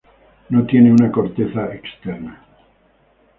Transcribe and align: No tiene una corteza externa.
No 0.49 0.65
tiene 0.65 0.91
una 0.91 1.11
corteza 1.11 1.71
externa. 1.75 2.41